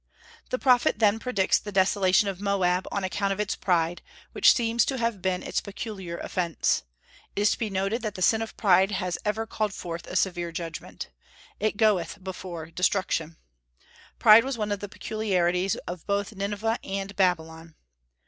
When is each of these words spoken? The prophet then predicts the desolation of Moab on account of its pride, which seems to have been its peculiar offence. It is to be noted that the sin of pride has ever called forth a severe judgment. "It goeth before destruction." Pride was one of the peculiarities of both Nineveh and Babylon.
The 0.49 0.57
prophet 0.57 0.97
then 0.97 1.19
predicts 1.19 1.59
the 1.59 1.71
desolation 1.71 2.27
of 2.27 2.41
Moab 2.41 2.87
on 2.91 3.03
account 3.03 3.33
of 3.33 3.39
its 3.39 3.55
pride, 3.55 4.01
which 4.31 4.51
seems 4.51 4.83
to 4.85 4.97
have 4.97 5.21
been 5.21 5.43
its 5.43 5.61
peculiar 5.61 6.17
offence. 6.17 6.81
It 7.35 7.41
is 7.41 7.51
to 7.51 7.59
be 7.59 7.69
noted 7.69 8.01
that 8.01 8.15
the 8.15 8.23
sin 8.23 8.41
of 8.41 8.57
pride 8.57 8.89
has 8.93 9.19
ever 9.23 9.45
called 9.45 9.75
forth 9.75 10.07
a 10.07 10.15
severe 10.15 10.51
judgment. 10.51 11.11
"It 11.59 11.77
goeth 11.77 12.17
before 12.23 12.71
destruction." 12.71 13.37
Pride 14.17 14.43
was 14.43 14.57
one 14.57 14.71
of 14.71 14.79
the 14.79 14.89
peculiarities 14.89 15.75
of 15.85 16.07
both 16.07 16.33
Nineveh 16.35 16.79
and 16.83 17.15
Babylon. 17.15 17.75